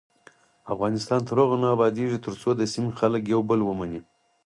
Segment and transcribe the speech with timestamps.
[0.73, 4.01] افغانستان تر هغو نه ابادیږي، ترڅو د سیمې خلک یو بل ومني.